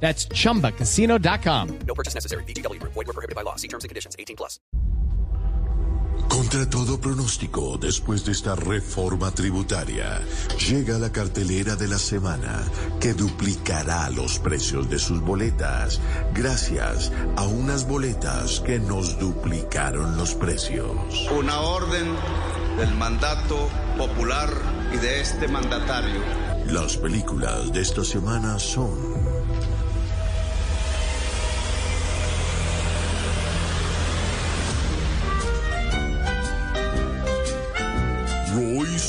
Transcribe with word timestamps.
That's 0.00 0.28
chumbacasino.com. 0.28 1.78
No 1.86 1.94
purchase 1.94 2.14
necessary. 2.14 2.44
VGW 2.44 2.78
Group. 2.78 2.92
Void 2.94 3.06
were 3.08 3.12
prohibited 3.12 3.34
by 3.34 3.42
law. 3.42 3.56
See 3.56 3.68
terms 3.68 3.82
and 3.82 3.88
conditions. 3.88 4.14
18 4.18 4.36
plus. 4.36 4.60
Contra 6.28 6.68
todo 6.68 7.00
pronóstico, 7.00 7.78
después 7.78 8.24
de 8.24 8.32
esta 8.32 8.54
reforma 8.56 9.30
tributaria, 9.30 10.20
llega 10.68 10.98
la 10.98 11.10
cartelera 11.10 11.76
de 11.76 11.88
la 11.88 11.98
semana 11.98 12.62
que 13.00 13.14
duplicará 13.14 14.10
los 14.10 14.38
precios 14.38 14.90
de 14.90 14.98
sus 14.98 15.20
boletas 15.20 16.00
gracias 16.34 17.12
a 17.36 17.44
unas 17.44 17.86
boletas 17.86 18.60
que 18.60 18.78
nos 18.78 19.18
duplicaron 19.18 20.16
los 20.16 20.34
precios. 20.34 21.28
Una 21.30 21.60
orden 21.60 22.14
del 22.76 22.94
mandato 22.96 23.68
popular 23.96 24.50
y 24.92 24.96
de 24.98 25.20
este 25.20 25.48
mandatario. 25.48 26.20
Las 26.66 26.96
películas 26.96 27.72
de 27.72 27.80
esta 27.80 28.04
semana 28.04 28.58
son... 28.58 29.25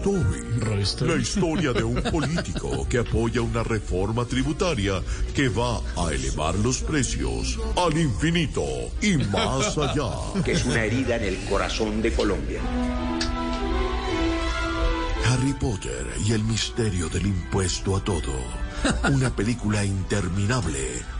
Story. 0.00 1.10
La 1.12 1.16
historia 1.16 1.72
de 1.74 1.84
un 1.84 2.02
político 2.10 2.86
que 2.88 2.98
apoya 2.98 3.42
una 3.42 3.62
reforma 3.62 4.24
tributaria 4.24 5.02
que 5.34 5.50
va 5.50 5.80
a 5.94 6.12
elevar 6.12 6.54
los 6.56 6.80
precios 6.80 7.58
al 7.76 7.98
infinito 7.98 8.64
y 9.02 9.18
más 9.18 9.76
allá. 9.76 10.10
que 10.44 10.52
es 10.52 10.64
una 10.64 10.84
herida 10.84 11.16
en 11.16 11.24
el 11.24 11.38
corazón 11.44 12.00
de 12.00 12.12
Colombia. 12.12 12.60
Harry 15.26 15.52
Potter 15.52 16.06
y 16.26 16.32
el 16.32 16.44
misterio 16.44 17.10
del 17.10 17.26
impuesto 17.26 17.96
a 17.96 18.02
todo. 18.02 18.32
Una 19.12 19.28
película 19.28 19.84
interminable 19.84 21.19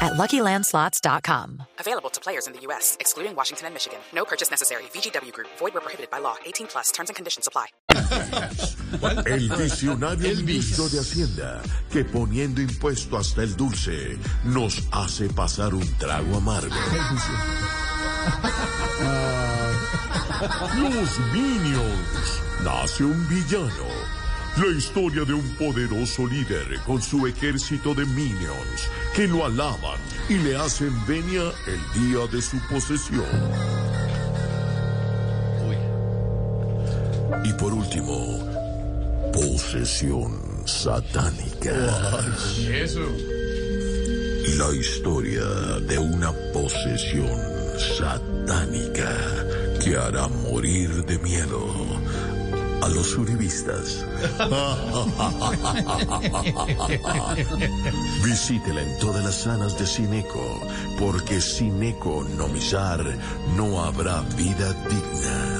at 0.00 0.14
LuckyLandSlots.com. 0.14 1.62
Available 1.78 2.10
to 2.10 2.20
players 2.20 2.46
in 2.46 2.52
the 2.52 2.60
U.S., 2.68 2.96
excluding 3.00 3.34
Washington 3.36 3.66
and 3.66 3.74
Michigan. 3.74 3.98
No 4.14 4.24
purchase 4.24 4.50
necessary. 4.50 4.82
VGW 4.92 5.32
Group. 5.32 5.48
Void 5.58 5.74
where 5.74 5.80
prohibited 5.80 6.10
by 6.10 6.18
law. 6.18 6.36
18 6.44 6.66
plus. 6.68 6.92
Terms 6.92 7.10
and 7.10 7.16
conditions 7.16 7.48
apply. 7.48 7.66
El 9.26 9.48
visionario 9.56 10.34
ministro 10.36 10.88
de 10.88 10.98
Hacienda 11.00 11.62
que 11.90 12.04
poniendo 12.04 12.60
impuesto 12.60 13.16
hasta 13.16 13.42
el 13.42 13.56
dulce 13.56 14.18
nos 14.44 14.82
hace 14.90 15.28
pasar 15.28 15.74
un 15.74 15.86
trago 15.98 16.36
amargo. 16.36 16.74
Los 20.76 21.18
Minions. 21.32 22.42
Nace 22.64 23.04
un 23.04 23.28
villano. 23.28 23.99
La 24.56 24.66
historia 24.66 25.24
de 25.24 25.32
un 25.32 25.48
poderoso 25.56 26.26
líder 26.26 26.80
con 26.84 27.00
su 27.00 27.26
ejército 27.26 27.94
de 27.94 28.04
minions 28.04 28.88
que 29.14 29.26
lo 29.26 29.46
alaban 29.46 29.98
y 30.28 30.34
le 30.34 30.56
hacen 30.56 30.92
venia 31.06 31.52
el 31.66 32.02
día 32.02 32.26
de 32.30 32.42
su 32.42 32.58
posesión. 32.68 33.24
Y 37.44 37.52
por 37.54 37.72
último, 37.72 38.38
posesión 39.32 40.66
satánica. 40.66 41.72
La 44.58 44.72
historia 44.74 45.44
de 45.86 45.98
una 45.98 46.32
posesión 46.52 47.38
satánica 47.96 49.10
que 49.82 49.96
hará 49.96 50.28
morir 50.28 51.04
de 51.06 51.18
miedo 51.18 51.64
a 52.82 52.88
los 52.88 53.16
uribistas. 53.16 54.04
Visítela 58.24 58.82
en 58.82 58.98
todas 58.98 59.24
las 59.24 59.34
salas 59.34 59.78
de 59.78 59.86
Cineco, 59.86 60.60
porque 60.98 61.40
Cineco 61.40 62.24
Nomizar 62.36 63.02
no 63.56 63.82
habrá 63.82 64.20
vida 64.36 64.72
digna. 64.88 65.59